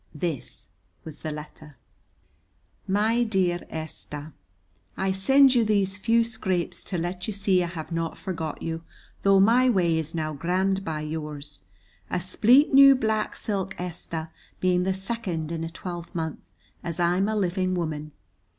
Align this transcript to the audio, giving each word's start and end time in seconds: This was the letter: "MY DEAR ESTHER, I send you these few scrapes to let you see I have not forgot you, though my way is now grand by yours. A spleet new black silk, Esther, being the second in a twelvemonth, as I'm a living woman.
This 0.15 0.67
was 1.03 1.19
the 1.19 1.29
letter: 1.29 1.77
"MY 2.87 3.21
DEAR 3.21 3.61
ESTHER, 3.69 4.33
I 4.97 5.11
send 5.11 5.53
you 5.53 5.63
these 5.63 5.99
few 5.99 6.23
scrapes 6.23 6.83
to 6.85 6.97
let 6.97 7.27
you 7.27 7.33
see 7.33 7.61
I 7.61 7.67
have 7.67 7.91
not 7.91 8.17
forgot 8.17 8.63
you, 8.63 8.83
though 9.21 9.39
my 9.39 9.69
way 9.69 9.95
is 9.99 10.15
now 10.15 10.33
grand 10.33 10.83
by 10.83 11.01
yours. 11.01 11.65
A 12.09 12.19
spleet 12.19 12.73
new 12.73 12.95
black 12.95 13.35
silk, 13.35 13.75
Esther, 13.79 14.31
being 14.59 14.85
the 14.85 14.93
second 14.95 15.51
in 15.51 15.63
a 15.63 15.69
twelvemonth, 15.69 16.39
as 16.83 16.99
I'm 16.99 17.29
a 17.29 17.35
living 17.35 17.75
woman. 17.75 18.11